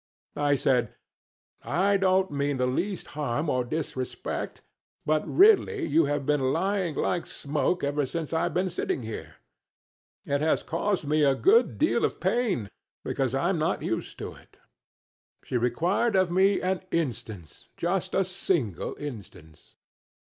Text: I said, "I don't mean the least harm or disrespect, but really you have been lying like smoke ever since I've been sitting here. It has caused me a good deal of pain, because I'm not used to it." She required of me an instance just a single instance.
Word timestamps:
I 0.41 0.55
said, 0.55 0.95
"I 1.61 1.95
don't 1.95 2.31
mean 2.31 2.57
the 2.57 2.65
least 2.65 3.05
harm 3.13 3.51
or 3.51 3.63
disrespect, 3.63 4.63
but 5.05 5.21
really 5.27 5.85
you 5.85 6.05
have 6.05 6.25
been 6.25 6.51
lying 6.51 6.95
like 6.95 7.27
smoke 7.27 7.83
ever 7.83 8.07
since 8.07 8.33
I've 8.33 8.51
been 8.55 8.69
sitting 8.71 9.03
here. 9.03 9.35
It 10.25 10.41
has 10.41 10.63
caused 10.63 11.05
me 11.05 11.23
a 11.23 11.35
good 11.35 11.77
deal 11.77 12.03
of 12.03 12.19
pain, 12.19 12.67
because 13.05 13.35
I'm 13.35 13.59
not 13.59 13.83
used 13.83 14.17
to 14.17 14.33
it." 14.33 14.57
She 15.43 15.55
required 15.55 16.15
of 16.15 16.31
me 16.31 16.61
an 16.61 16.81
instance 16.89 17.69
just 17.77 18.15
a 18.15 18.25
single 18.25 18.95
instance. 18.95 19.75